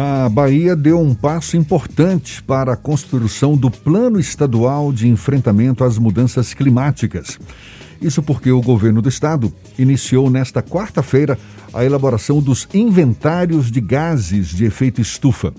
A 0.00 0.28
Bahia 0.28 0.76
deu 0.76 1.00
um 1.00 1.12
passo 1.12 1.56
importante 1.56 2.40
para 2.40 2.72
a 2.72 2.76
construção 2.76 3.56
do 3.56 3.68
Plano 3.68 4.20
Estadual 4.20 4.92
de 4.92 5.08
Enfrentamento 5.08 5.82
às 5.82 5.98
Mudanças 5.98 6.54
Climáticas. 6.54 7.36
Isso 8.00 8.22
porque 8.22 8.52
o 8.52 8.62
governo 8.62 9.02
do 9.02 9.08
estado 9.08 9.52
iniciou 9.76 10.30
nesta 10.30 10.62
quarta-feira 10.62 11.36
a 11.74 11.84
elaboração 11.84 12.40
dos 12.40 12.68
inventários 12.72 13.72
de 13.72 13.80
gases 13.80 14.46
de 14.46 14.66
efeito 14.66 15.00
estufa. 15.00 15.52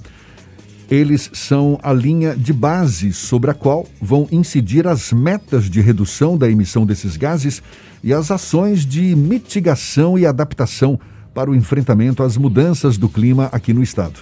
Eles 0.89 1.29
são 1.33 1.77
a 1.83 1.91
linha 1.91 2.33
de 2.33 2.53
base 2.53 3.11
sobre 3.11 3.51
a 3.51 3.53
qual 3.53 3.85
vão 4.01 4.25
incidir 4.31 4.87
as 4.87 5.11
metas 5.11 5.69
de 5.69 5.81
redução 5.81 6.37
da 6.37 6.49
emissão 6.49 6.85
desses 6.85 7.17
gases 7.17 7.61
e 8.01 8.13
as 8.13 8.31
ações 8.31 8.85
de 8.85 9.13
mitigação 9.17 10.17
e 10.17 10.25
adaptação 10.25 10.97
para 11.39 11.51
o 11.51 11.55
enfrentamento 11.55 12.21
às 12.21 12.35
mudanças 12.35 12.97
do 12.97 13.07
clima 13.07 13.47
aqui 13.53 13.73
no 13.73 13.81
estado. 13.81 14.19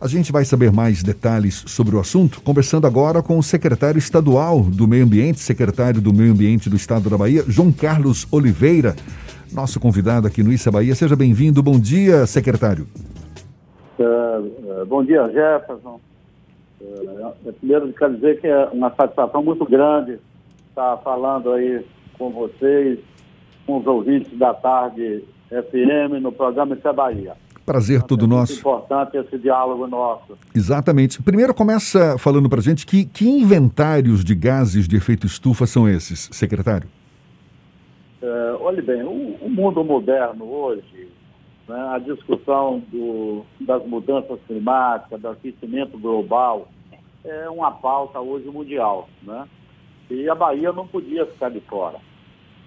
A 0.00 0.08
gente 0.08 0.32
vai 0.32 0.42
saber 0.42 0.72
mais 0.72 1.02
detalhes 1.02 1.62
sobre 1.66 1.94
o 1.94 2.00
assunto 2.00 2.40
conversando 2.40 2.86
agora 2.86 3.22
com 3.22 3.38
o 3.38 3.42
secretário 3.42 3.98
estadual 3.98 4.62
do 4.62 4.88
Meio 4.88 5.04
Ambiente, 5.04 5.38
secretário 5.38 6.00
do 6.00 6.14
Meio 6.14 6.32
Ambiente 6.32 6.70
do 6.70 6.76
Estado 6.76 7.10
da 7.10 7.18
Bahia, 7.18 7.44
João 7.46 7.70
Carlos 7.70 8.26
Oliveira, 8.32 8.96
nosso 9.52 9.78
convidado 9.78 10.26
aqui 10.26 10.42
no 10.42 10.50
Issa 10.50 10.70
Bahia. 10.70 10.94
Seja 10.94 11.14
bem-vindo. 11.14 11.62
Bom 11.62 11.78
dia, 11.78 12.24
secretário. 12.24 12.86
Uh, 13.98 14.80
uh, 14.80 14.86
bom 14.86 15.04
dia, 15.04 15.28
Jefferson. 15.28 16.00
Uh, 16.80 17.52
primeiro, 17.60 17.92
quero 17.92 18.14
dizer 18.14 18.40
que 18.40 18.46
é 18.46 18.64
uma 18.72 18.94
satisfação 18.94 19.44
muito 19.44 19.66
grande 19.66 20.18
estar 20.70 20.96
falando 21.04 21.52
aí 21.52 21.84
com 22.16 22.30
vocês, 22.30 22.98
com 23.66 23.76
os 23.76 23.86
ouvintes 23.86 24.38
da 24.38 24.54
tarde 24.54 25.22
FM 25.48 26.20
no 26.20 26.32
programa 26.32 26.74
Issa 26.74 26.92
Bahia. 26.92 27.34
Prazer 27.66 28.02
todo 28.02 28.26
é 28.26 28.28
nosso. 28.28 28.52
Muito 28.52 28.60
importante 28.60 29.16
esse 29.16 29.38
diálogo 29.38 29.88
nosso. 29.88 30.38
Exatamente. 30.54 31.20
Primeiro 31.20 31.52
começa 31.52 32.16
falando 32.16 32.48
para 32.48 32.60
gente 32.60 32.86
que, 32.86 33.04
que 33.04 33.28
inventários 33.28 34.24
de 34.24 34.36
gases 34.36 34.86
de 34.86 34.96
efeito 34.96 35.26
estufa 35.26 35.66
são 35.66 35.88
esses, 35.88 36.28
secretário? 36.32 36.88
É, 38.22 38.56
olhe 38.60 38.80
bem, 38.80 39.02
o, 39.02 39.36
o, 39.40 39.50
mundo 39.50 39.84
moderno 39.84 40.44
hoje, 40.44 41.08
né, 41.68 41.88
a 41.92 41.98
discussão 41.98 42.82
do, 42.90 43.44
das 43.60 43.84
mudanças 43.84 44.38
climáticas, 44.46 45.20
do 45.20 45.28
aquecimento 45.28 45.98
global, 45.98 46.68
é 47.24 47.50
uma 47.50 47.72
pauta 47.72 48.20
hoje 48.20 48.46
mundial. 48.46 49.08
Né? 49.22 49.44
E 50.08 50.28
a 50.28 50.34
Bahia 50.36 50.72
não 50.72 50.86
podia 50.86 51.26
ficar 51.26 51.50
de 51.50 51.60
fora. 51.60 51.98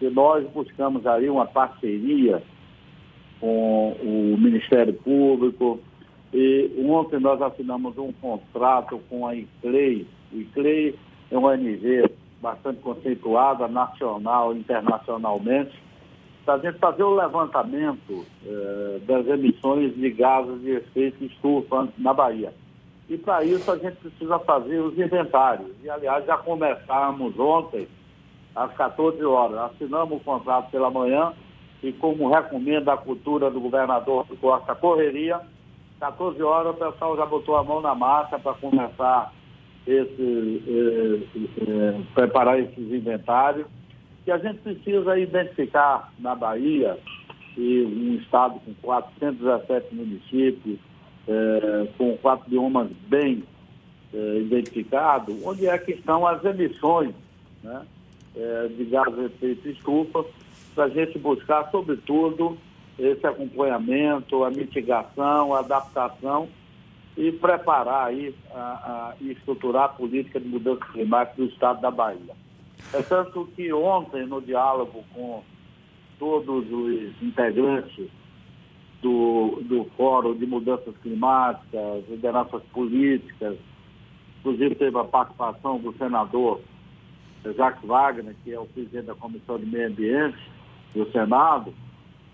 E 0.01 0.09
nós 0.09 0.45
buscamos 0.51 1.07
aí 1.07 1.29
uma 1.29 1.45
parceria 1.45 2.43
com 3.39 3.91
o 4.01 4.37
Ministério 4.37 4.93
Público. 4.93 5.79
E 6.33 6.71
ontem 6.87 7.19
nós 7.19 7.41
assinamos 7.41 7.97
um 7.97 8.11
contrato 8.13 8.99
com 9.09 9.25
a 9.25 9.35
ICLEI. 9.35 10.05
ICLEI 10.31 10.95
é 11.31 11.37
uma 11.37 11.49
ONG 11.49 12.03
bastante 12.41 12.79
conceituada, 12.81 13.67
nacional 13.67 14.55
internacionalmente, 14.55 15.71
para 16.45 16.55
a 16.55 16.59
gente 16.59 16.79
fazer 16.79 17.03
o 17.03 17.15
levantamento 17.15 18.25
eh, 18.45 18.99
das 19.05 19.27
emissões 19.27 19.93
de 19.95 20.09
gases 20.11 20.61
de 20.61 20.71
efeito 20.71 21.23
estufa 21.23 21.87
na 21.97 22.13
Bahia. 22.13 22.53
E 23.09 23.17
para 23.17 23.43
isso 23.43 23.69
a 23.71 23.77
gente 23.77 23.97
precisa 23.97 24.39
fazer 24.39 24.79
os 24.79 24.97
inventários. 24.97 25.71
E, 25.83 25.89
aliás, 25.89 26.25
já 26.25 26.37
começamos 26.37 27.37
ontem, 27.39 27.87
às 28.55 28.71
14 28.73 29.23
horas. 29.23 29.57
Assinamos 29.71 30.21
o 30.21 30.23
contrato 30.23 30.69
pela 30.69 30.91
manhã 30.91 31.33
e 31.81 31.93
como 31.93 32.29
recomenda 32.29 32.93
a 32.93 32.97
cultura 32.97 33.49
do 33.49 33.59
governador 33.59 34.25
Costa 34.41 34.75
Correria, 34.75 35.39
14 35.99 36.41
horas 36.41 36.75
o 36.75 36.77
pessoal 36.77 37.15
já 37.17 37.25
botou 37.25 37.55
a 37.55 37.63
mão 37.63 37.81
na 37.81 37.95
massa 37.95 38.37
para 38.39 38.53
começar 38.53 39.33
esse, 39.85 40.63
eh, 40.67 41.41
eh, 41.67 42.01
preparar 42.13 42.59
esses 42.59 42.77
inventários. 42.77 43.65
E 44.25 44.31
a 44.31 44.37
gente 44.37 44.59
precisa 44.59 45.17
identificar 45.17 46.11
na 46.19 46.35
Bahia, 46.35 46.97
e 47.57 47.81
um 47.83 48.15
estado 48.15 48.59
com 48.59 48.73
417 48.81 49.95
municípios, 49.95 50.79
eh, 51.27 51.87
com 51.97 52.15
quatro 52.17 52.49
biomas 52.49 52.89
bem 53.07 53.43
eh, 54.13 54.37
identificados, 54.41 55.35
onde 55.43 55.67
é 55.67 55.77
que 55.77 55.93
estão 55.93 56.25
as 56.25 56.43
emissões 56.45 57.13
né, 57.63 57.81
de 58.77 58.85
gás 58.85 59.13
de 59.13 59.25
efeito 59.25 59.67
estufa 59.67 60.23
para 60.79 60.85
a 60.85 60.89
gente 60.89 61.19
buscar, 61.19 61.69
sobretudo, 61.71 62.57
esse 62.97 63.27
acompanhamento, 63.27 64.45
a 64.45 64.49
mitigação, 64.49 65.53
a 65.53 65.59
adaptação 65.59 66.47
e 67.17 67.33
preparar 67.33 68.07
aí 68.07 68.33
a, 68.53 68.59
a, 68.59 69.13
e 69.19 69.31
estruturar 69.33 69.83
a 69.83 69.89
política 69.89 70.39
de 70.39 70.47
mudança 70.47 70.85
climática 70.93 71.35
do 71.35 71.49
estado 71.49 71.81
da 71.81 71.91
Bahia. 71.91 72.33
É 72.93 73.01
tanto 73.01 73.49
que 73.57 73.73
ontem, 73.73 74.25
no 74.25 74.41
diálogo 74.41 75.03
com 75.13 75.43
todos 76.17 76.65
os 76.71 77.21
integrantes 77.21 78.07
do, 79.01 79.61
do 79.63 79.83
Fórum 79.97 80.33
de 80.33 80.45
Mudanças 80.45 80.95
Climáticas, 81.03 82.07
lideranças 82.07 82.63
políticas, 82.71 83.57
inclusive 84.39 84.75
teve 84.75 84.97
a 84.97 85.03
participação 85.03 85.77
do 85.77 85.91
senador 85.97 86.61
Jacques 87.43 87.85
Wagner, 87.85 88.33
que 88.45 88.53
é 88.53 88.59
o 88.59 88.65
presidente 88.65 89.07
da 89.07 89.15
Comissão 89.15 89.59
de 89.59 89.65
Meio 89.65 89.87
Ambiente, 89.87 90.58
do 90.93 91.09
Senado, 91.11 91.73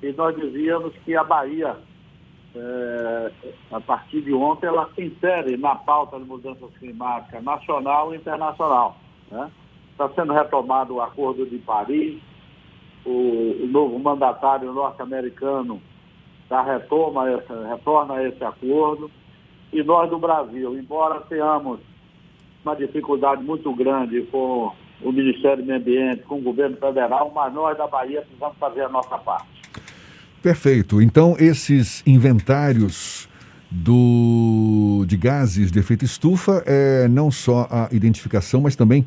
e 0.01 0.11
nós 0.13 0.35
dizíamos 0.35 0.93
que 1.03 1.15
a 1.15 1.23
Bahia, 1.23 1.75
é, 2.55 3.31
a 3.71 3.81
partir 3.81 4.21
de 4.21 4.33
ontem, 4.33 4.67
ela 4.67 4.89
se 4.93 5.03
insere 5.03 5.57
na 5.57 5.75
pauta 5.75 6.19
de 6.19 6.25
mudanças 6.25 6.69
climáticas 6.77 7.43
nacional 7.43 8.13
e 8.13 8.17
internacional. 8.17 8.97
Né? 9.31 9.51
Está 9.91 10.09
sendo 10.09 10.33
retomado 10.33 10.95
o 10.95 11.01
Acordo 11.01 11.45
de 11.45 11.57
Paris, 11.59 12.21
o, 13.05 13.63
o 13.63 13.67
novo 13.67 13.97
mandatário 13.99 14.71
norte-americano 14.73 15.81
já 16.49 16.61
retoma 16.61 17.29
essa, 17.29 17.67
retorna 17.67 18.23
esse 18.23 18.43
acordo, 18.43 19.09
e 19.73 19.83
nós 19.83 20.09
do 20.09 20.17
Brasil, 20.17 20.77
embora 20.77 21.21
tenhamos 21.21 21.79
uma 22.63 22.75
dificuldade 22.75 23.43
muito 23.43 23.73
grande 23.73 24.21
com 24.23 24.71
o 25.01 25.11
Ministério 25.11 25.57
do 25.57 25.65
Meio 25.65 25.79
Ambiente, 25.79 26.23
com 26.23 26.39
o 26.39 26.41
governo 26.41 26.77
federal, 26.77 27.31
mas 27.33 27.53
nós 27.53 27.77
da 27.77 27.87
Bahia 27.87 28.21
precisamos 28.21 28.57
fazer 28.57 28.81
a 28.81 28.89
nossa 28.89 29.17
parte. 29.17 29.47
Perfeito. 30.41 31.01
Então, 31.01 31.35
esses 31.39 32.03
inventários 32.05 33.27
do, 33.69 35.03
de 35.07 35.17
gases 35.17 35.71
de 35.71 35.79
efeito 35.79 36.05
estufa 36.05 36.63
é 36.65 37.07
não 37.07 37.31
só 37.31 37.67
a 37.69 37.89
identificação, 37.91 38.61
mas 38.61 38.75
também 38.75 39.05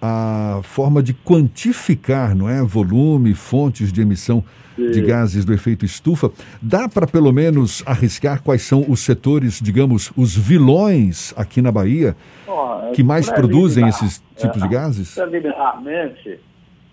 a 0.00 0.60
forma 0.62 1.02
de 1.02 1.12
quantificar, 1.12 2.34
não 2.34 2.48
é, 2.48 2.62
volume, 2.62 3.34
fontes 3.34 3.92
de 3.92 4.00
emissão 4.00 4.42
Sim. 4.76 4.90
de 4.90 5.02
gases 5.02 5.44
do 5.44 5.52
efeito 5.52 5.84
estufa. 5.84 6.30
Dá 6.60 6.88
para 6.88 7.06
pelo 7.06 7.32
menos 7.32 7.82
arriscar 7.86 8.42
quais 8.42 8.62
são 8.62 8.84
os 8.88 9.00
setores, 9.00 9.60
digamos, 9.60 10.10
os 10.16 10.34
vilões 10.34 11.34
aqui 11.36 11.60
na 11.60 11.70
Bahia 11.70 12.16
oh, 12.46 12.92
que 12.92 13.02
mais 13.02 13.30
produzem 13.30 13.86
esses 13.88 14.22
tipos 14.36 14.62
é, 14.62 14.66
de 14.66 14.72
gases? 14.72 15.14
Preliminarmente, 15.14 16.40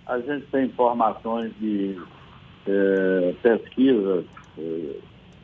a 0.05 0.19
gente 0.19 0.45
tem 0.51 0.65
informações 0.65 1.51
de 1.59 1.97
é, 2.67 3.33
pesquisas 3.41 4.25
é, 4.57 4.95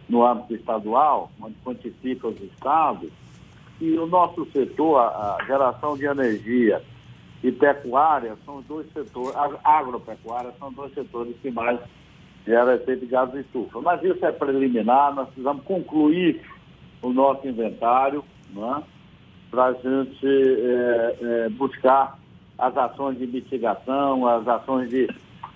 no 0.10 0.26
âmbito 0.26 0.54
estadual, 0.54 1.32
onde 1.42 1.56
quantifica 1.64 2.28
os 2.28 2.42
estados, 2.42 3.10
e 3.80 3.98
o 3.98 4.06
nosso 4.06 4.46
setor, 4.52 5.00
a 5.00 5.38
geração 5.48 5.98
de 5.98 6.06
energia 6.06 6.82
e 7.44 7.52
pecuária 7.52 8.38
são 8.46 8.62
dois 8.62 8.88
setores, 8.94 9.36
agropecuária 9.64 10.54
são 10.58 10.72
dois 10.72 10.94
setores 10.94 11.36
que 11.42 11.52
mais 11.52 11.78
geram 12.46 12.72
efeito 12.72 13.02
de 13.02 13.08
gás 13.08 13.30
de 13.32 13.42
estufa. 13.42 13.82
Mas 13.82 14.02
isso 14.02 14.26
é 14.26 14.32
preliminar, 14.32 15.14
nós 15.14 15.28
precisamos 15.28 15.64
concluir 15.66 16.42
o 17.02 17.12
nosso 17.12 17.46
inventário, 17.46 18.24
é? 18.56 18.84
para 19.52 19.66
a 19.66 19.74
gente 19.74 20.26
é, 20.26 21.18
é, 21.22 21.50
buscar 21.50 22.18
as 22.58 22.76
ações 22.78 23.18
de 23.20 23.28
mitigação, 23.28 24.26
as 24.26 24.48
ações 24.48 24.90
de 24.90 25.08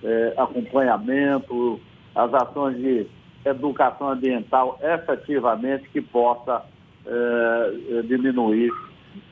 é, 0.04 0.34
acompanhamento, 0.36 1.80
as 2.14 2.32
ações 2.34 2.76
de 2.76 3.06
educação 3.44 4.10
ambiental 4.10 4.78
efetivamente 4.82 5.88
que 5.88 6.02
possa 6.02 6.62
é, 7.06 8.02
diminuir 8.02 8.70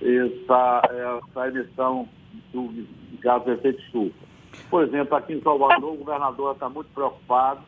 essa, 0.00 0.82
essa 0.90 1.48
emissão 1.48 2.08
do 2.52 2.86
gás 3.20 3.44
de 3.44 3.52
efeito 3.52 3.80
estufa. 3.80 4.26
Por 4.70 4.84
exemplo, 4.84 5.16
aqui 5.16 5.34
em 5.34 5.42
Salvador, 5.42 5.92
o 5.92 5.96
governador 5.96 6.54
está 6.54 6.68
muito 6.68 6.88
preocupado 6.94 7.60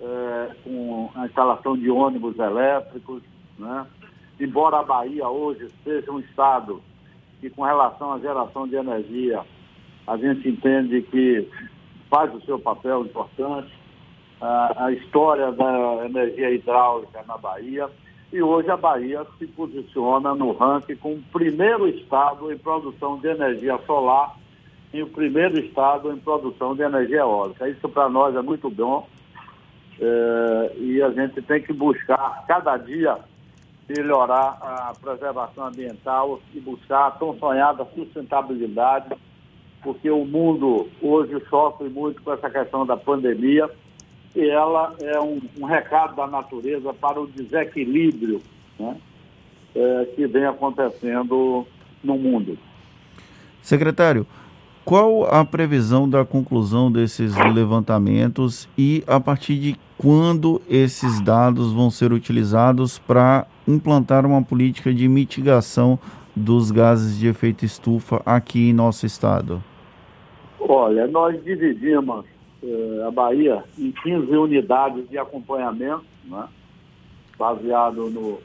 é, 0.00 0.54
com 0.64 1.10
a 1.14 1.26
instalação 1.26 1.76
de 1.76 1.90
ônibus 1.90 2.38
elétricos, 2.38 3.22
né? 3.58 3.86
Embora 4.38 4.78
a 4.78 4.82
Bahia 4.82 5.28
hoje 5.28 5.68
seja 5.84 6.10
um 6.10 6.18
estado 6.18 6.82
que, 7.40 7.50
com 7.50 7.62
relação 7.62 8.12
à 8.12 8.18
geração 8.18 8.66
de 8.66 8.74
energia, 8.74 9.44
a 10.06 10.16
gente 10.16 10.48
entende 10.48 11.02
que 11.02 11.46
faz 12.08 12.34
o 12.34 12.40
seu 12.42 12.58
papel 12.58 13.04
importante, 13.04 13.70
a, 14.40 14.86
a 14.86 14.92
história 14.92 15.52
da 15.52 16.06
energia 16.06 16.50
hidráulica 16.50 17.22
na 17.28 17.36
Bahia, 17.36 17.88
e 18.32 18.42
hoje 18.42 18.70
a 18.70 18.76
Bahia 18.76 19.26
se 19.38 19.46
posiciona 19.46 20.34
no 20.34 20.52
ranking 20.52 20.96
como 20.96 21.16
o 21.16 21.22
primeiro 21.32 21.88
estado 21.88 22.52
em 22.52 22.58
produção 22.58 23.18
de 23.18 23.28
energia 23.28 23.78
solar 23.86 24.36
e 24.92 25.02
o 25.02 25.06
primeiro 25.08 25.58
estado 25.58 26.12
em 26.12 26.18
produção 26.18 26.74
de 26.74 26.82
energia 26.82 27.18
eólica. 27.18 27.68
Isso 27.68 27.88
para 27.88 28.08
nós 28.08 28.34
é 28.36 28.42
muito 28.42 28.70
bom 28.70 29.08
é, 30.00 30.72
e 30.78 31.02
a 31.02 31.10
gente 31.10 31.42
tem 31.42 31.60
que 31.60 31.72
buscar 31.72 32.44
cada 32.46 32.76
dia 32.76 33.18
melhorar 33.88 34.58
a 34.60 34.92
preservação 35.00 35.66
ambiental 35.66 36.40
e 36.54 36.60
buscar 36.60 37.08
a 37.08 37.10
tão 37.10 37.36
sonhada 37.38 37.84
sustentabilidade, 37.94 39.16
porque 39.82 40.08
o 40.08 40.24
mundo 40.24 40.88
hoje 41.02 41.42
sofre 41.48 41.88
muito 41.88 42.22
com 42.22 42.32
essa 42.32 42.48
questão 42.48 42.86
da 42.86 42.96
pandemia 42.96 43.68
e 44.34 44.48
ela 44.48 44.94
é 45.00 45.20
um, 45.20 45.40
um 45.60 45.64
recado 45.64 46.14
da 46.14 46.26
natureza 46.26 46.92
para 46.94 47.20
o 47.20 47.26
desequilíbrio 47.26 48.40
né, 48.78 48.96
é, 49.74 50.04
que 50.14 50.26
vem 50.26 50.44
acontecendo 50.44 51.66
no 52.02 52.16
mundo. 52.16 52.56
Secretário, 53.62 54.26
qual 54.84 55.24
a 55.24 55.44
previsão 55.44 56.08
da 56.08 56.24
conclusão 56.24 56.90
desses 56.90 57.34
levantamentos 57.54 58.68
e 58.76 59.04
a 59.06 59.20
partir 59.20 59.56
de 59.56 59.76
quando 59.98 60.62
esses 60.68 61.20
dados 61.20 61.72
vão 61.72 61.90
ser 61.90 62.12
utilizados 62.12 62.98
para 62.98 63.46
implantar 63.68 64.24
uma 64.24 64.42
política 64.42 64.92
de 64.94 65.06
mitigação 65.06 65.98
dos 66.34 66.70
gases 66.70 67.18
de 67.18 67.28
efeito 67.28 67.64
estufa 67.64 68.22
aqui 68.24 68.70
em 68.70 68.72
nosso 68.72 69.04
estado? 69.04 69.62
Olha, 70.58 71.06
nós 71.06 71.42
dividimos 71.44 72.24
eh, 72.62 73.04
a 73.06 73.10
Bahia 73.10 73.64
em 73.78 73.90
15 73.90 74.36
unidades 74.36 75.08
de 75.08 75.18
acompanhamento, 75.18 76.04
né? 76.24 76.48
baseado 77.38 78.10
no, 78.10 78.38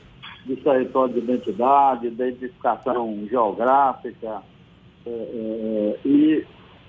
no 0.45 0.55
território 0.57 1.13
de 1.13 1.19
identidade, 1.19 2.07
identificação 2.07 3.27
geográfica. 3.29 4.41
Eh, 5.05 5.09
eh, 5.09 5.99
e 6.05 6.45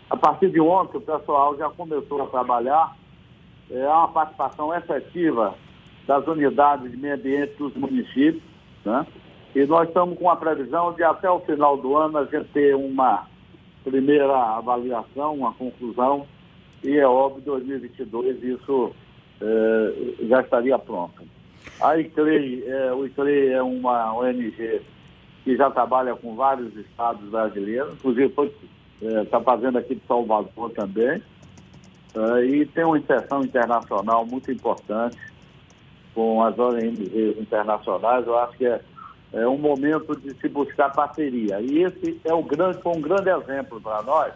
a 0.08 0.16
partir 0.16 0.50
de 0.50 0.60
ontem 0.60 0.98
o 0.98 1.00
pessoal 1.00 1.56
já 1.56 1.68
começou 1.70 2.22
a 2.22 2.26
trabalhar. 2.26 2.96
É 3.68 3.88
uma 3.88 4.08
participação 4.08 4.72
efetiva 4.72 5.54
das 6.06 6.24
unidades 6.28 6.90
de 6.90 6.96
meio 6.96 7.14
ambiente 7.14 7.54
dos 7.58 7.74
municípios. 7.74 8.42
Né? 8.84 9.04
E 9.56 9.66
nós 9.66 9.88
estamos 9.88 10.16
com 10.16 10.30
a 10.30 10.36
previsão 10.36 10.92
de 10.92 11.02
até 11.02 11.28
o 11.28 11.40
final 11.40 11.76
do 11.76 11.96
ano 11.96 12.18
a 12.18 12.24
gente 12.24 12.48
ter 12.52 12.76
uma 12.76 13.26
primeira 13.82 14.56
avaliação, 14.56 15.34
uma 15.34 15.52
conclusão 15.54 16.26
e 16.86 16.98
é 16.98 17.06
óbvio, 17.06 17.42
2022 17.42 18.42
isso 18.44 18.92
é, 19.40 20.26
já 20.28 20.40
estaria 20.40 20.78
pronto. 20.78 21.22
A 21.80 21.98
ICLEI, 21.98 22.64
é, 22.66 22.92
o 22.92 23.04
ICLEI 23.06 23.52
é 23.52 23.62
uma 23.62 24.14
ONG 24.14 24.82
que 25.44 25.56
já 25.56 25.70
trabalha 25.70 26.14
com 26.14 26.34
vários 26.34 26.74
estados 26.76 27.28
brasileiros, 27.28 27.94
inclusive 27.94 28.32
está 29.00 29.38
é, 29.38 29.42
fazendo 29.42 29.78
aqui 29.78 29.96
de 29.96 30.06
Salvador 30.06 30.70
também, 30.70 31.20
é, 32.14 32.44
e 32.44 32.66
tem 32.66 32.84
uma 32.84 32.98
inserção 32.98 33.42
internacional 33.42 34.24
muito 34.24 34.50
importante 34.50 35.18
com 36.14 36.42
as 36.42 36.58
ONGs 36.58 37.38
internacionais. 37.38 38.26
Eu 38.26 38.38
acho 38.38 38.56
que 38.56 38.66
é, 38.66 38.80
é 39.32 39.46
um 39.46 39.58
momento 39.58 40.18
de 40.20 40.34
se 40.40 40.48
buscar 40.48 40.90
parceria. 40.92 41.60
E 41.60 41.82
esse 41.82 42.20
é 42.24 42.32
o 42.32 42.42
grande, 42.42 42.80
foi 42.80 42.96
um 42.96 43.00
grande 43.00 43.28
exemplo 43.28 43.80
para 43.80 44.02
nós, 44.02 44.32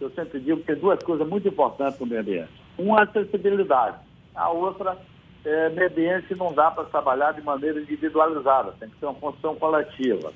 eu 0.00 0.10
sempre 0.10 0.40
digo 0.40 0.60
que 0.60 0.66
tem 0.66 0.76
duas 0.76 1.02
coisas 1.02 1.26
muito 1.28 1.48
importantes 1.48 1.98
no 2.00 2.06
meio 2.06 2.20
ambiente. 2.20 2.50
Uma 2.78 3.00
é 3.00 3.02
acessibilidade, 3.02 3.98
a 4.34 4.50
outra 4.50 4.96
é 5.44 5.68
meio 5.70 5.88
ambiente 5.88 6.34
não 6.36 6.52
dá 6.52 6.70
para 6.70 6.84
trabalhar 6.84 7.32
de 7.32 7.42
maneira 7.42 7.80
individualizada, 7.80 8.74
tem 8.78 8.88
que 8.88 8.98
ser 8.98 9.06
uma 9.06 9.14
construção 9.14 9.54
coletiva. 9.56 10.32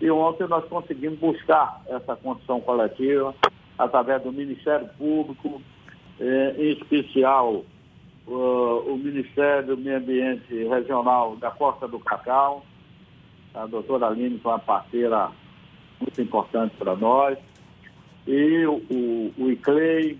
E 0.00 0.10
ontem 0.10 0.46
nós 0.46 0.64
conseguimos 0.66 1.18
buscar 1.18 1.82
essa 1.88 2.14
construção 2.16 2.60
coletiva 2.60 3.34
através 3.78 4.22
do 4.22 4.32
Ministério 4.32 4.88
Público, 4.96 5.60
eh, 6.20 6.54
em 6.56 6.72
especial 6.72 7.64
uh, 8.26 8.92
o 8.92 8.96
Ministério 8.96 9.76
do 9.76 9.76
Meio 9.76 9.98
Ambiente 9.98 10.54
Regional 10.68 11.36
da 11.36 11.50
Costa 11.50 11.88
do 11.88 11.98
Cacau. 11.98 12.64
A 13.54 13.66
doutora 13.66 14.06
Aline 14.06 14.38
foi 14.38 14.52
uma 14.52 14.58
parceira 14.58 15.30
muito 16.00 16.22
importante 16.22 16.76
para 16.76 16.94
nós 16.94 17.38
e 18.28 18.66
o, 18.66 19.32
o, 19.38 19.50
ICLEI, 19.50 20.18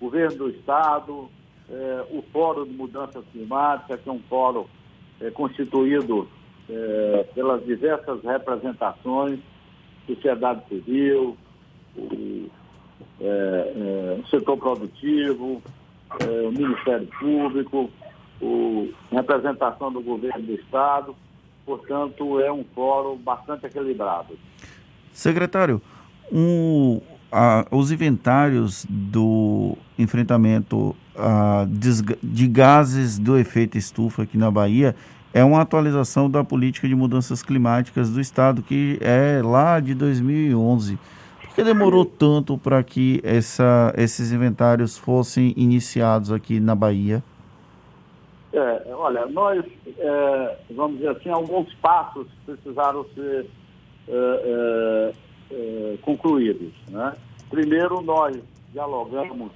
o 0.00 0.06
governo 0.06 0.36
do 0.36 0.50
Estado, 0.50 1.30
é, 1.70 2.04
o 2.10 2.20
Fórum 2.32 2.64
de 2.64 2.72
Mudanças 2.72 3.24
Climáticas, 3.30 4.00
que 4.00 4.08
é 4.08 4.12
um 4.12 4.18
fórum 4.28 4.66
é, 5.20 5.30
constituído 5.30 6.28
é, 6.68 7.26
pelas 7.32 7.64
diversas 7.64 8.20
representações, 8.24 9.38
sociedade 10.04 10.66
civil, 10.68 11.36
o, 11.96 12.50
setor 14.28 14.56
produtivo, 14.58 15.62
o 16.20 16.50
Ministério 16.50 17.06
Público, 17.20 17.88
a 19.12 19.14
representação 19.14 19.92
do 19.92 20.00
governo 20.02 20.42
do 20.44 20.54
Estado. 20.54 21.14
Portanto, 21.64 22.40
é 22.40 22.52
um 22.52 22.64
fórum 22.74 23.16
bastante 23.16 23.66
equilibrado. 23.66 24.36
Secretário, 25.12 25.80
um, 26.30 27.00
os 27.70 27.90
inventários 27.90 28.86
do 28.88 29.76
enfrentamento 29.98 30.94
de 32.22 32.46
gases 32.46 33.18
do 33.18 33.38
efeito 33.38 33.76
estufa 33.76 34.22
aqui 34.22 34.38
na 34.38 34.50
Bahia 34.50 34.94
é 35.34 35.42
uma 35.42 35.60
atualização 35.60 36.30
da 36.30 36.44
política 36.44 36.86
de 36.86 36.94
mudanças 36.94 37.42
climáticas 37.42 38.08
do 38.08 38.20
Estado, 38.20 38.62
que 38.62 38.98
é 39.00 39.42
lá 39.42 39.80
de 39.80 39.92
2011. 39.92 40.96
Por 41.40 41.54
que 41.56 41.64
demorou 41.64 42.04
tanto 42.04 42.56
para 42.56 42.80
que 42.84 43.20
essa, 43.24 43.92
esses 43.96 44.30
inventários 44.30 44.96
fossem 44.96 45.52
iniciados 45.56 46.30
aqui 46.30 46.60
na 46.60 46.76
Bahia? 46.76 47.20
É, 48.52 48.94
olha, 48.94 49.26
nós, 49.26 49.64
é, 49.98 50.56
vamos 50.70 50.98
dizer 50.98 51.10
assim, 51.10 51.30
alguns 51.30 51.74
passos 51.74 52.28
precisaram 52.46 53.04
ser 53.16 53.46
é, 54.06 54.12
é 54.12 55.12
eh, 55.54 55.98
concluídos. 56.02 56.72
Né? 56.88 57.14
Primeiro, 57.48 58.02
nós 58.02 58.36
dialogamos 58.72 59.52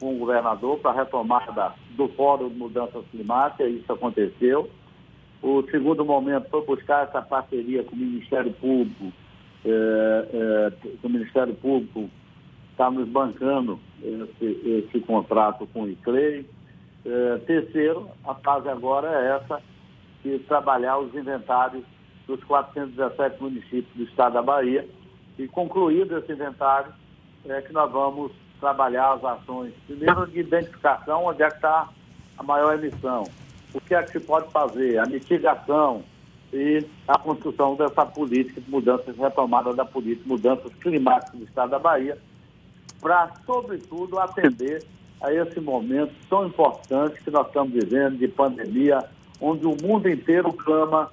com 0.00 0.16
o 0.16 0.18
governador 0.18 0.78
para 0.78 0.90
a 0.90 0.94
retomada 0.94 1.74
do 1.90 2.08
Fórum 2.08 2.48
de 2.48 2.56
Mudanças 2.56 3.04
Climáticas, 3.10 3.70
isso 3.72 3.92
aconteceu. 3.92 4.68
O 5.42 5.62
segundo 5.70 6.04
momento 6.04 6.48
foi 6.50 6.64
buscar 6.64 7.04
essa 7.04 7.22
parceria 7.22 7.84
com 7.84 7.94
o 7.94 7.98
Ministério 7.98 8.52
Público, 8.54 9.12
eh, 9.64 10.28
eh, 10.32 10.72
o 11.02 11.08
Ministério 11.08 11.54
Público 11.54 12.10
está 12.72 12.90
nos 12.90 13.08
bancando 13.08 13.78
esse, 14.02 14.86
esse, 14.88 15.00
contrato 15.00 15.66
com 15.72 15.82
o 15.82 15.88
ICLEI. 15.88 16.46
Eh, 17.04 17.40
terceiro, 17.46 18.08
a 18.24 18.34
fase 18.34 18.68
agora 18.68 19.08
é 19.08 19.36
essa, 19.36 19.62
de 20.24 20.38
trabalhar 20.40 20.98
os 20.98 21.14
inventários 21.14 21.84
dos 22.26 22.42
417 22.44 23.42
municípios 23.42 23.94
do 23.94 24.04
estado 24.04 24.34
da 24.34 24.42
Bahia, 24.42 24.86
e 25.40 25.48
concluído 25.48 26.18
esse 26.18 26.32
inventário, 26.32 26.92
é 27.46 27.62
que 27.62 27.72
nós 27.72 27.90
vamos 27.90 28.32
trabalhar 28.60 29.14
as 29.14 29.24
ações, 29.24 29.72
primeiro 29.86 30.26
de 30.26 30.40
identificação, 30.40 31.24
onde 31.24 31.42
é 31.42 31.48
que 31.48 31.56
está 31.56 31.88
a 32.36 32.42
maior 32.42 32.74
emissão, 32.74 33.24
o 33.72 33.80
que 33.80 33.94
é 33.94 34.02
que 34.02 34.12
se 34.12 34.20
pode 34.20 34.50
fazer, 34.50 34.98
a 34.98 35.06
mitigação 35.06 36.02
e 36.52 36.84
a 37.08 37.18
construção 37.18 37.74
dessa 37.74 38.04
política 38.04 38.60
de 38.60 38.70
mudanças, 38.70 39.16
retomada 39.16 39.72
da 39.72 39.84
política 39.84 40.24
de 40.24 40.28
mudanças 40.28 40.74
climáticas 40.74 41.38
do 41.38 41.44
estado 41.44 41.70
da 41.70 41.78
Bahia, 41.78 42.18
para, 43.00 43.30
sobretudo, 43.46 44.18
atender 44.18 44.84
a 45.22 45.32
esse 45.32 45.58
momento 45.58 46.12
tão 46.28 46.46
importante 46.46 47.22
que 47.22 47.30
nós 47.30 47.46
estamos 47.46 47.72
vivendo 47.72 48.18
de 48.18 48.28
pandemia, 48.28 49.02
onde 49.40 49.64
o 49.64 49.74
mundo 49.82 50.08
inteiro 50.08 50.52
clama 50.52 51.10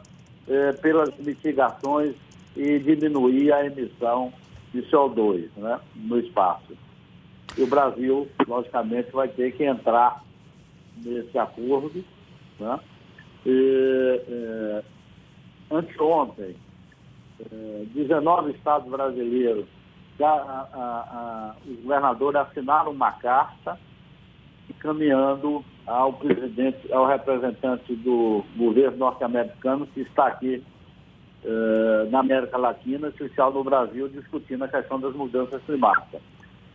eh, 0.49 0.73
pelas 0.73 1.15
mitigações 1.17 2.13
e 2.57 2.79
diminuir 2.79 3.53
a 3.53 3.65
emissão 3.65 4.33
de 4.73 4.81
CO2 4.83 5.49
né, 5.55 5.79
no 5.95 6.19
espaço. 6.19 6.75
E 7.57 7.63
o 7.63 7.67
Brasil, 7.67 8.27
logicamente, 8.47 9.11
vai 9.11 9.27
ter 9.27 9.51
que 9.55 9.63
entrar 9.63 10.23
nesse 11.03 11.37
acordo. 11.37 12.03
Né? 12.59 12.79
E, 13.45 14.21
é, 14.27 14.83
anteontem, 15.71 16.55
é, 17.39 17.85
19 17.93 18.51
estados 18.51 18.89
brasileiros, 18.89 19.65
já, 20.19 20.29
a, 20.29 20.67
a, 20.73 20.87
a, 21.11 21.55
os 21.67 21.79
governadores 21.81 22.41
assinaram 22.41 22.91
uma 22.91 23.11
carta 23.11 23.79
encaminhando 24.69 25.63
ao 25.85 26.13
presidente, 26.13 26.91
ao 26.91 27.07
representante 27.07 27.95
do 27.95 28.43
governo 28.55 28.97
norte-americano 28.97 29.87
que 29.87 30.01
está 30.01 30.27
aqui 30.27 30.63
na 32.17 32.19
América 32.21 32.57
Latina, 32.57 33.09
especial 33.09 33.53
no 33.53 33.63
Brasil, 33.63 34.09
discutindo 34.09 34.63
a 34.63 34.67
questão 34.67 34.99
das 34.99 35.13
mudanças 35.13 35.61
climáticas. 35.63 36.21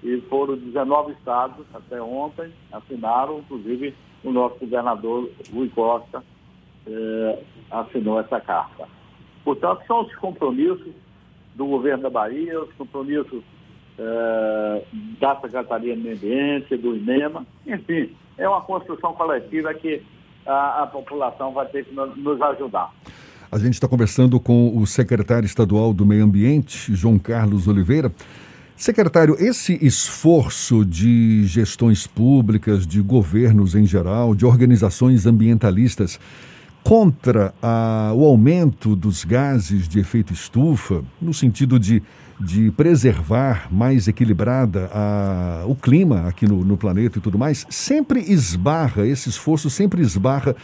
E 0.03 0.21
foram 0.29 0.57
19 0.57 1.13
estados, 1.13 1.67
até 1.75 2.01
ontem, 2.01 2.53
assinaram, 2.73 3.41
inclusive 3.41 3.95
o 4.23 4.31
nosso 4.31 4.59
governador 4.61 5.29
Rui 5.53 5.69
Costa 5.69 6.23
é, 6.87 7.43
assinou 7.71 8.21
essa 8.21 8.41
carta. 8.41 8.89
Portanto, 9.45 9.83
são 9.87 10.03
os 10.03 10.15
compromissos 10.17 10.93
do 11.55 11.67
governo 11.67 12.05
da 12.05 12.11
Bahia, 12.11 12.61
os 12.61 12.73
compromissos 12.75 13.43
é, 13.99 14.85
da 15.21 15.41
Secretaria 15.41 15.97
de 15.97 16.03
Meio 16.03 16.17
Ambiente, 16.17 16.77
do 16.77 16.97
INEMA, 16.97 17.45
enfim, 17.67 18.15
é 18.39 18.49
uma 18.49 18.61
construção 18.63 19.13
coletiva 19.15 19.75
que 19.75 20.03
a, 20.47 20.83
a 20.83 20.87
população 20.87 21.53
vai 21.53 21.67
ter 21.67 21.85
que 21.85 21.95
nos 21.95 22.41
ajudar. 22.43 22.93
A 23.53 23.59
gente 23.59 23.75
está 23.75 23.87
conversando 23.87 24.41
com 24.41 24.75
o 24.75 24.87
secretário 24.87 25.45
estadual 25.45 25.93
do 25.93 26.07
Meio 26.07 26.25
Ambiente, 26.25 26.95
João 26.95 27.19
Carlos 27.19 27.69
Oliveira. 27.69 28.11
Secretário, 28.75 29.37
esse 29.39 29.79
esforço 29.83 30.87
de 30.87 31.45
gestões 31.45 32.07
públicas, 32.07 32.87
de 32.87 33.03
governos 33.03 33.75
em 33.75 33.85
geral, 33.85 34.35
de 34.35 34.47
organizações 34.47 35.27
ambientalistas 35.27 36.19
contra 36.83 37.53
a, 37.61 38.13
o 38.17 38.25
aumento 38.25 38.97
dos 38.97 39.23
gases 39.23 39.87
de 39.87 39.99
efeito 39.99 40.33
estufa, 40.33 41.05
no 41.21 41.35
sentido 41.35 41.79
de, 41.79 42.03
de 42.41 42.71
preservar 42.71 43.69
mais 43.71 44.09
equilibrada 44.09 44.89
a, 44.95 45.65
o 45.67 45.75
clima 45.75 46.27
aqui 46.27 46.49
no, 46.49 46.65
no 46.65 46.79
planeta 46.79 47.19
e 47.19 47.21
tudo 47.21 47.39
mais, 47.39 47.67
sempre 47.69 48.21
esbarra, 48.21 49.07
esse 49.07 49.29
esforço 49.29 49.69
sempre 49.69 50.01
esbarra 50.01 50.57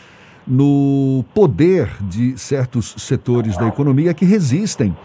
no 0.49 1.25
poder 1.35 1.91
de 2.01 2.39
certos 2.39 2.95
setores 2.99 3.57
da 3.57 3.69
economia 3.69 4.15
que 4.15 4.25
resistem 4.25 4.97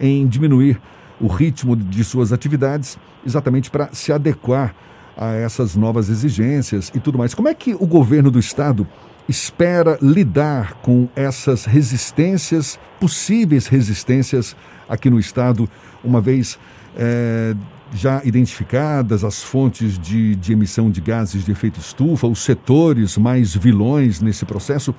em 0.00 0.26
diminuir 0.26 0.80
o 1.20 1.26
ritmo 1.26 1.76
de 1.76 2.02
suas 2.02 2.32
atividades, 2.32 2.98
exatamente 3.24 3.70
para 3.70 3.90
se 3.92 4.10
adequar 4.10 4.74
a 5.16 5.34
essas 5.34 5.76
novas 5.76 6.08
exigências 6.08 6.90
e 6.94 6.98
tudo 6.98 7.18
mais. 7.18 7.34
Como 7.34 7.48
é 7.48 7.54
que 7.54 7.74
o 7.74 7.86
governo 7.86 8.30
do 8.30 8.38
estado 8.38 8.88
espera 9.28 9.98
lidar 10.00 10.74
com 10.82 11.08
essas 11.14 11.66
resistências, 11.66 12.78
possíveis 12.98 13.66
resistências 13.66 14.56
aqui 14.88 15.10
no 15.10 15.20
estado, 15.20 15.68
uma 16.02 16.20
vez 16.20 16.58
é, 16.96 17.54
já 17.92 18.22
identificadas 18.24 19.24
as 19.24 19.42
fontes 19.42 19.98
de, 19.98 20.36
de 20.36 20.52
emissão 20.52 20.90
de 20.90 21.00
gases 21.00 21.44
de 21.44 21.52
efeito 21.52 21.80
estufa, 21.80 22.26
os 22.26 22.40
setores 22.40 23.16
mais 23.18 23.54
vilões 23.54 24.20
nesse 24.20 24.44
processo. 24.44 24.94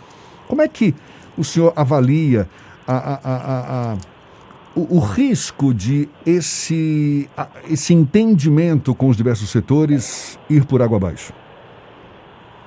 Como 0.48 0.62
é 0.62 0.68
que 0.68 0.94
o 1.38 1.44
senhor 1.44 1.74
avalia 1.76 2.48
a, 2.88 2.96
a, 2.96 3.94
a, 3.94 3.98
o, 4.76 4.98
o, 4.98 5.00
risco 5.00 5.74
de 5.74 6.10
esse, 6.26 7.30
esse 7.70 7.94
entendimento 7.94 8.94
com 8.94 9.08
os 9.08 9.16
diversos 9.16 9.50
setores 9.50 10.38
ir 10.50 10.66
por 10.66 10.82
água 10.82 10.98
abaixo? 10.98 11.34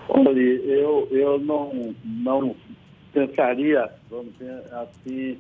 Olha, 0.09 0.41
eu, 0.41 1.09
eu 1.11 1.39
não, 1.41 1.95
não 2.05 2.55
pensaria, 3.13 3.91
vamos 4.11 4.33
dizer 4.39 4.63
assim, 4.73 5.39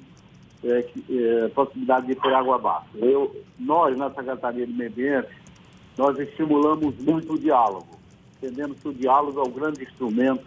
é, 0.64 0.85
é, 1.11 1.49
possibilidade 1.49 2.06
de 2.06 2.12
ir 2.12 2.16
por 2.16 2.33
água 2.33 2.56
abaixo. 2.56 2.88
Eu, 2.94 3.35
nós, 3.59 3.97
na 3.97 4.11
Secretaria 4.11 4.66
de 4.66 4.73
Meio 4.73 4.90
Ambiente, 4.90 5.28
nós 5.97 6.18
estimulamos 6.18 6.97
muito 6.99 7.35
o 7.35 7.38
diálogo, 7.38 7.87
entendendo 8.37 8.75
que 8.75 8.88
o 8.88 8.94
diálogo 8.94 9.38
é 9.38 9.42
o 9.42 9.50
grande 9.50 9.83
instrumento 9.83 10.44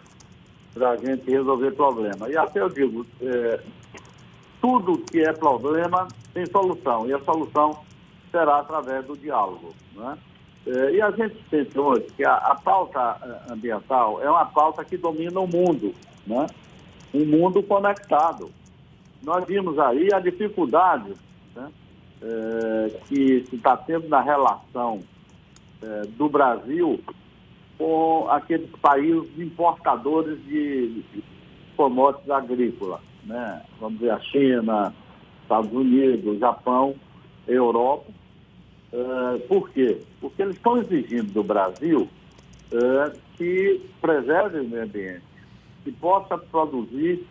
para 0.74 0.90
a 0.90 0.96
gente 0.96 1.30
resolver 1.30 1.70
problemas. 1.72 2.30
E 2.30 2.36
até 2.36 2.60
eu 2.60 2.68
digo, 2.68 3.06
é, 3.22 3.60
tudo 4.60 4.98
que 4.98 5.20
é 5.20 5.32
problema 5.32 6.08
tem 6.34 6.44
solução, 6.46 7.08
e 7.08 7.14
a 7.14 7.20
solução 7.20 7.78
será 8.30 8.58
através 8.58 9.04
do 9.06 9.16
diálogo. 9.16 9.72
Né? 9.94 10.18
E 10.92 11.00
a 11.00 11.10
gente 11.12 11.36
sente 11.48 11.78
hoje 11.78 12.06
que 12.14 12.24
a, 12.24 12.34
a, 12.34 12.54
pauta 12.56 13.16
é, 13.22 13.52
ambiental 13.52 14.22
é 14.22 14.30
uma 14.30 14.44
pauta 14.44 14.84
que 14.84 14.96
domina 14.98 15.40
o 15.40 15.46
mundo, 15.46 15.94
né? 16.26 16.46
um 17.14 17.24
mundo 17.24 17.62
conectado 17.62 18.50
nós 19.22 19.44
vimos 19.46 19.78
aí 19.78 20.08
a 20.12 20.20
dificuldade 20.20 21.12
né, 21.54 21.70
é, 22.22 23.00
que 23.06 23.44
se 23.48 23.56
está 23.56 23.76
tendo 23.76 24.08
na 24.08 24.20
relação 24.20 25.00
é, 25.82 26.02
do 26.16 26.28
Brasil 26.28 27.00
com 27.76 28.28
aqueles 28.28 28.70
países 28.80 29.38
importadores 29.38 30.42
de, 30.44 31.02
de 31.02 31.24
commodities 31.76 32.30
agrícolas, 32.30 33.00
né? 33.24 33.62
Vamos 33.80 34.00
dizer, 34.00 34.10
a 34.10 34.20
China, 34.20 34.94
Estados 35.42 35.72
Unidos, 35.72 36.40
Japão, 36.40 36.96
Europa. 37.46 38.10
É, 38.92 39.38
por 39.46 39.70
quê? 39.70 40.00
Porque 40.20 40.42
eles 40.42 40.56
estão 40.56 40.76
exigindo 40.78 41.32
do 41.32 41.44
Brasil 41.44 42.08
é, 42.72 43.12
que 43.36 43.80
preserve 44.00 44.60
o 44.60 44.68
meio 44.68 44.82
ambiente, 44.82 45.22
que 45.84 45.92
possa 45.92 46.36
produzir 46.36 47.24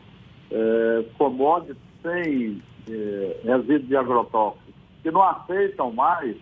é, 0.51 1.05
commodities 1.17 1.77
sem 2.01 2.61
é, 2.89 3.37
resíduos 3.43 3.87
de 3.87 3.95
agrotóxicos, 3.95 4.73
que 5.03 5.11
não 5.11 5.21
aceitam 5.21 5.91
mais 5.91 6.35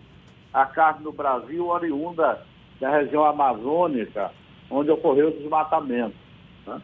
a 0.54 0.66
carne 0.66 1.04
no 1.04 1.12
Brasil 1.12 1.68
oriunda 1.68 2.42
da 2.80 2.90
região 2.90 3.26
amazônica, 3.26 4.32
onde 4.70 4.92
ocorreu 4.92 5.30
o 5.30 5.32
desmatamento. 5.32 6.16
Né? 6.66 6.82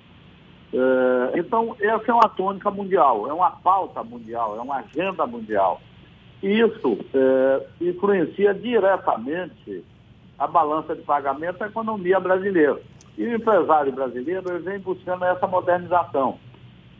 É, 0.73 1.39
então, 1.39 1.75
essa 1.79 2.11
é 2.11 2.13
uma 2.13 2.29
tônica 2.29 2.69
mundial, 2.71 3.27
é 3.29 3.33
uma 3.33 3.51
pauta 3.51 4.03
mundial, 4.03 4.57
é 4.57 4.61
uma 4.61 4.77
agenda 4.77 5.25
mundial. 5.25 5.81
Isso 6.41 6.97
é, 7.13 7.67
influencia 7.81 8.53
diretamente 8.53 9.83
a 10.39 10.47
balança 10.47 10.95
de 10.95 11.03
pagamento 11.03 11.59
da 11.59 11.67
economia 11.67 12.19
brasileira. 12.19 12.81
E 13.15 13.23
o 13.25 13.35
empresário 13.35 13.91
brasileiro 13.91 14.59
vem 14.59 14.79
buscando 14.79 15.23
essa 15.23 15.45
modernização. 15.45 16.39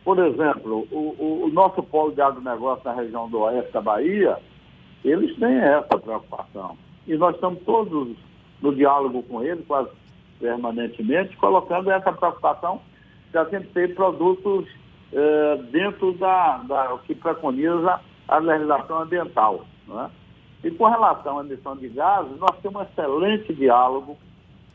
Por 0.04 0.18
exemplo, 0.18 0.86
o, 0.90 1.44
o, 1.44 1.50
nosso 1.52 1.82
polo 1.82 2.12
de 2.12 2.20
agronegócio 2.20 2.84
na 2.84 2.92
região 2.92 3.28
do 3.28 3.40
oeste 3.40 3.72
da 3.72 3.80
Bahia, 3.80 4.36
eles 5.04 5.36
têm 5.38 5.58
essa 5.58 5.96
preocupação. 5.96 6.76
E 7.06 7.14
nós 7.16 7.34
estamos 7.36 7.62
todos 7.64 8.16
no 8.60 8.74
diálogo 8.74 9.22
com 9.22 9.42
eles, 9.42 9.64
quase 9.66 9.90
permanentemente, 10.40 11.36
colocando 11.36 11.90
essa 11.90 12.12
preocupação 12.12 12.80
de 13.30 13.38
a 13.38 13.44
gente 13.44 13.68
ter 13.68 13.94
produtos 13.94 14.68
eh, 15.12 15.62
dentro 15.70 16.12
da, 16.14 16.58
da 16.58 16.98
que 17.06 17.14
preconiza 17.14 18.00
a 18.26 18.38
legislação 18.38 19.02
ambiental. 19.02 19.64
Né? 19.86 20.10
E 20.64 20.70
com 20.72 20.84
relação 20.84 21.38
à 21.38 21.44
emissão 21.44 21.76
de 21.76 21.88
gases, 21.88 22.38
nós 22.40 22.56
temos 22.60 22.82
um 22.82 22.84
excelente 22.84 23.54
diálogo, 23.54 24.18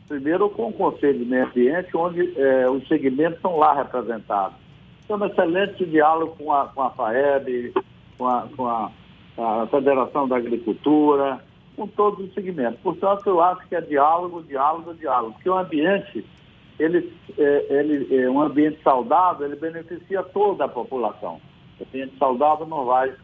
primeiro 0.06 0.48
com 0.48 0.68
o 0.68 0.72
Conselho 0.72 1.18
de 1.18 1.24
Meio 1.26 1.44
Ambiente, 1.46 1.94
onde 1.94 2.32
eh, 2.34 2.70
os 2.70 2.88
segmentos 2.88 3.40
são 3.42 3.58
lá 3.58 3.74
representados 3.74 4.67
um 5.16 5.24
excelente 5.24 5.84
diálogo 5.86 6.36
com 6.36 6.52
a, 6.52 6.66
com 6.68 6.82
a 6.82 6.90
FAEB, 6.90 7.72
com, 8.16 8.26
a, 8.26 8.48
com 8.56 8.66
a, 8.66 8.90
a 9.38 9.66
Federação 9.68 10.28
da 10.28 10.36
Agricultura, 10.36 11.40
com 11.76 11.86
todos 11.86 12.26
os 12.26 12.34
segmentos. 12.34 12.80
Portanto, 12.80 13.26
eu 13.26 13.40
acho 13.40 13.66
que 13.68 13.76
é 13.76 13.80
diálogo, 13.80 14.42
diálogo, 14.42 14.92
diálogo. 14.94 15.34
Porque 15.34 15.48
o 15.48 15.56
ambiente, 15.56 16.26
ele, 16.78 17.12
é, 17.38 17.66
ele 17.70 18.16
é 18.16 18.28
um 18.28 18.42
ambiente 18.42 18.82
saudável, 18.82 19.46
ele 19.46 19.56
beneficia 19.56 20.22
toda 20.24 20.64
a 20.64 20.68
população. 20.68 21.40
O 21.78 21.84
ambiente 21.84 22.18
saudável 22.18 22.66
não 22.66 22.84
vai, 22.84 23.14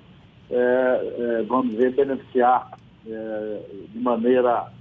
é, 0.50 1.40
é, 1.40 1.42
vamos 1.42 1.72
dizer, 1.72 1.94
beneficiar 1.94 2.70
é, 3.06 3.60
de 3.88 3.98
maneira 3.98 4.72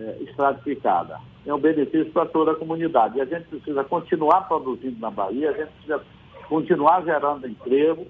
é, 0.00 0.16
estratificada. 0.22 1.18
É 1.44 1.52
um 1.52 1.58
benefício 1.58 2.12
para 2.12 2.26
toda 2.26 2.52
a 2.52 2.54
comunidade. 2.54 3.18
E 3.18 3.20
a 3.20 3.24
gente 3.24 3.46
precisa 3.46 3.82
continuar 3.82 4.42
produzindo 4.42 5.00
na 5.00 5.10
Bahia, 5.10 5.50
a 5.50 5.54
gente 5.54 5.72
precisa 5.72 6.00
continuar 6.52 7.02
gerando 7.02 7.48
emprego, 7.48 8.06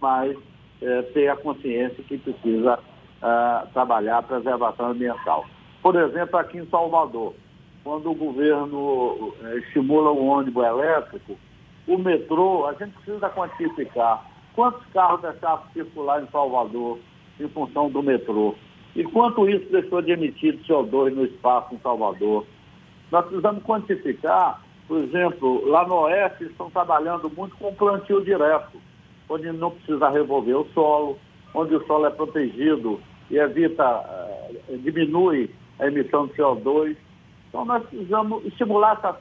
mas 0.00 0.38
é, 0.80 1.02
ter 1.12 1.26
a 1.26 1.34
consciência 1.34 2.04
que 2.04 2.18
precisa 2.18 2.78
é, 3.20 3.66
trabalhar 3.72 4.18
a 4.18 4.22
preservação 4.22 4.90
ambiental. 4.90 5.44
Por 5.82 5.96
exemplo, 5.96 6.38
aqui 6.38 6.58
em 6.58 6.66
Salvador, 6.66 7.34
quando 7.82 8.08
o 8.08 8.14
governo 8.14 9.34
é, 9.42 9.58
estimula 9.58 10.12
o 10.12 10.24
ônibus 10.24 10.64
elétrico, 10.64 11.36
o 11.88 11.98
metrô, 11.98 12.66
a 12.66 12.74
gente 12.74 12.92
precisa 12.92 13.28
quantificar 13.28 14.24
quantos 14.54 14.86
carros 14.92 15.22
deixaram 15.22 15.62
circular 15.72 16.22
em 16.22 16.28
Salvador 16.28 16.96
em 17.40 17.48
função 17.48 17.90
do 17.90 18.04
metrô 18.04 18.54
e 18.94 19.02
quanto 19.02 19.48
isso 19.48 19.68
deixou 19.72 20.00
de 20.00 20.12
emitir 20.12 20.56
CO2 20.68 21.12
no 21.12 21.24
espaço 21.24 21.74
em 21.74 21.78
Salvador. 21.80 22.46
Nós 23.10 23.26
precisamos 23.26 23.64
quantificar 23.64 24.62
por 24.90 24.98
exemplo, 24.98 25.64
lá 25.68 25.86
no 25.86 26.00
Oeste 26.00 26.46
estão 26.46 26.68
trabalhando 26.68 27.30
muito 27.30 27.56
com 27.58 27.72
plantio 27.72 28.24
direto, 28.24 28.76
onde 29.28 29.52
não 29.52 29.70
precisa 29.70 30.08
revolver 30.08 30.56
o 30.56 30.66
solo, 30.74 31.16
onde 31.54 31.76
o 31.76 31.86
solo 31.86 32.06
é 32.06 32.10
protegido 32.10 33.00
e 33.30 33.36
evita, 33.36 33.84
uh, 33.88 34.78
diminui 34.78 35.48
a 35.78 35.86
emissão 35.86 36.26
de 36.26 36.32
CO2. 36.32 36.96
Então 37.48 37.64
nós 37.64 37.86
precisamos 37.86 38.44
estimular 38.46 38.98
essa 38.98 39.12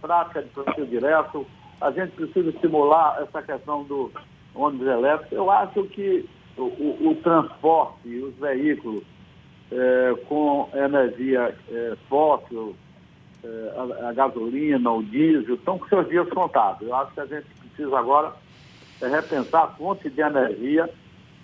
prática 0.00 0.42
de 0.44 0.48
plantio 0.48 0.86
direto, 0.86 1.46
a 1.78 1.90
gente 1.90 2.12
precisa 2.12 2.48
estimular 2.48 3.20
essa 3.20 3.42
questão 3.42 3.84
do 3.84 4.10
ônibus 4.54 4.86
elétrico. 4.86 5.34
Eu 5.34 5.50
acho 5.50 5.84
que 5.88 6.26
o, 6.56 6.62
o, 6.62 7.10
o 7.10 7.14
transporte 7.16 8.08
os 8.08 8.34
veículos 8.36 9.02
eh, 9.70 10.14
com 10.26 10.70
energia 10.72 11.54
eh, 11.70 11.96
fóssil, 12.08 12.74
eh, 12.74 12.81
a, 13.44 14.08
a, 14.08 14.12
gasolina, 14.12 14.90
o 14.90 15.02
diesel, 15.02 15.54
estão 15.54 15.78
com 15.78 15.88
seus 15.88 16.08
dias 16.08 16.28
contados. 16.30 16.86
Eu 16.86 16.94
acho 16.94 17.12
que 17.12 17.20
a 17.20 17.26
gente 17.26 17.46
precisa 17.60 17.98
agora 17.98 18.32
é, 19.00 19.08
repensar 19.08 19.64
a 19.64 19.68
fonte 19.68 20.08
de 20.08 20.20
energia 20.20 20.88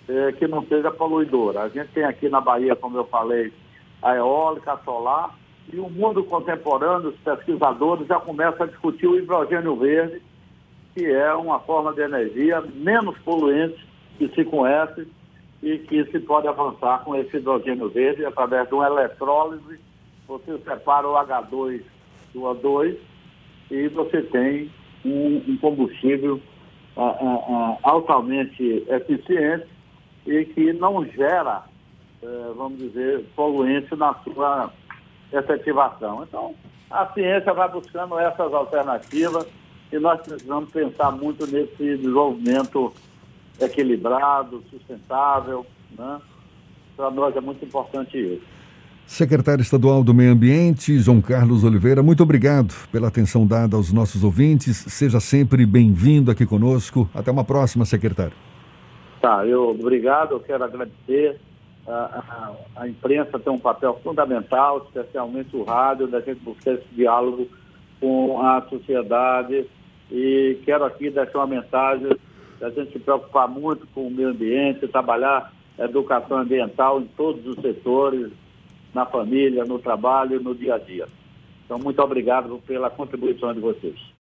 eh, 0.07 0.31
que 0.31 0.47
não 0.47 0.65
seja 0.65 0.89
poluidora. 0.89 1.61
A 1.61 1.69
gente 1.69 1.89
tem 1.89 2.03
aqui 2.03 2.29
na 2.29 2.41
Bahia, 2.41 2.75
como 2.75 2.97
eu 2.97 3.05
falei, 3.05 3.53
a 4.01 4.15
eólica, 4.15 4.73
a 4.73 4.77
solar, 4.79 5.37
e 5.71 5.79
o 5.79 5.87
mundo 5.87 6.23
contemporâneo, 6.23 7.09
os 7.09 7.17
pesquisadores 7.17 8.07
já 8.07 8.19
começam 8.19 8.63
a 8.65 8.69
discutir 8.69 9.05
o 9.05 9.15
hidrogênio 9.15 9.75
verde, 9.75 10.19
que 10.95 11.05
é 11.05 11.31
uma 11.35 11.59
forma 11.59 11.93
de 11.93 12.01
energia 12.01 12.59
menos 12.73 13.17
poluente 13.19 13.87
que 14.17 14.27
se 14.29 14.43
conhece 14.45 15.07
e 15.61 15.77
que 15.77 16.03
se 16.05 16.19
pode 16.21 16.47
avançar 16.47 17.03
com 17.03 17.15
esse 17.15 17.37
hidrogênio 17.37 17.89
verde 17.89 18.25
através 18.25 18.67
de 18.67 18.73
uma 18.73 18.87
eletrólise. 18.87 19.79
Você 20.29 20.59
separa 20.59 21.07
o 21.07 21.13
H2 21.13 21.81
do 22.35 22.41
O2 22.41 22.95
e 23.71 23.87
você 23.87 24.21
tem 24.21 24.71
um, 25.03 25.41
um 25.47 25.57
combustível 25.57 26.39
a, 26.95 27.01
a, 27.01 27.07
a, 27.07 27.77
altamente 27.81 28.85
eficiente 28.87 29.65
e 30.27 30.45
que 30.45 30.71
não 30.73 31.03
gera, 31.03 31.63
eh, 32.21 32.51
vamos 32.55 32.77
dizer, 32.77 33.25
poluente 33.35 33.95
na 33.95 34.13
sua 34.23 34.71
efetivação. 35.33 36.23
Então, 36.23 36.53
a 36.91 37.07
ciência 37.07 37.51
vai 37.51 37.67
buscando 37.67 38.19
essas 38.19 38.53
alternativas 38.53 39.47
e 39.91 39.97
nós 39.97 40.21
precisamos 40.21 40.69
pensar 40.71 41.11
muito 41.11 41.47
nesse 41.47 41.75
desenvolvimento 41.75 42.93
equilibrado, 43.59 44.63
sustentável. 44.69 45.65
Né? 45.97 46.21
Para 46.95 47.09
nós 47.09 47.35
é 47.35 47.41
muito 47.41 47.65
importante 47.65 48.15
isso. 48.15 48.58
Secretário 49.09 49.63
Estadual 49.63 50.03
do 50.03 50.13
Meio 50.13 50.31
Ambiente, 50.31 50.99
João 50.99 51.19
Carlos 51.19 51.63
Oliveira, 51.63 52.03
muito 52.03 52.21
obrigado 52.21 52.75
pela 52.91 53.07
atenção 53.07 53.45
dada 53.45 53.75
aos 53.75 53.91
nossos 53.91 54.23
ouvintes. 54.23 54.77
Seja 54.87 55.19
sempre 55.19 55.65
bem-vindo 55.65 56.29
aqui 56.29 56.45
conosco. 56.45 57.09
Até 57.13 57.31
uma 57.31 57.43
próxima, 57.43 57.85
secretário. 57.85 58.33
Tá, 59.19 59.45
eu 59.47 59.71
obrigado, 59.71 60.33
eu 60.33 60.39
quero 60.39 60.63
agradecer. 60.63 61.41
A, 61.87 62.53
a, 62.75 62.81
a 62.83 62.87
imprensa 62.87 63.39
tem 63.39 63.51
um 63.51 63.57
papel 63.57 63.99
fundamental, 64.03 64.85
especialmente 64.85 65.57
o 65.57 65.63
rádio, 65.63 66.07
da 66.07 66.21
gente 66.21 66.41
buscar 66.41 66.75
esse 66.75 66.87
diálogo 66.93 67.47
com 67.99 68.39
a 68.39 68.61
sociedade. 68.69 69.65
E 70.11 70.59
quero 70.63 70.85
aqui 70.85 71.09
deixar 71.09 71.39
uma 71.39 71.47
mensagem 71.47 72.15
a 72.61 72.69
gente 72.69 72.93
se 72.93 72.99
preocupar 72.99 73.47
muito 73.47 73.87
com 73.87 74.05
o 74.05 74.11
meio 74.11 74.29
ambiente, 74.29 74.87
trabalhar 74.87 75.51
educação 75.79 76.37
ambiental 76.37 77.01
em 77.01 77.05
todos 77.17 77.43
os 77.47 77.59
setores, 77.59 78.31
na 78.93 79.05
família, 79.05 79.65
no 79.65 79.79
trabalho, 79.79 80.41
no 80.41 80.55
dia 80.55 80.75
a 80.75 80.77
dia. 80.77 81.07
Então, 81.65 81.77
muito 81.77 82.01
obrigado 82.01 82.59
pela 82.65 82.89
contribuição 82.89 83.53
de 83.53 83.59
vocês. 83.59 84.18